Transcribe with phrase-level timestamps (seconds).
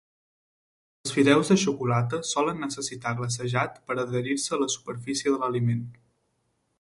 [1.07, 5.89] Els fideus de xocolata solen necessitar glacejat per a adherir-se a la superfície de l'aliment.